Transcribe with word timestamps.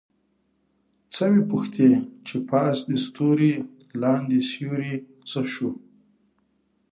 څه 1.13 1.23
مې 1.31 1.41
پوښتې 1.49 1.89
چې 2.27 2.35
پاس 2.49 2.77
دې 2.87 2.97
ستوری 3.05 3.53
لاندې 4.01 4.37
سیوری 4.49 4.95
څه 5.29 5.41
شو؟ 5.53 5.69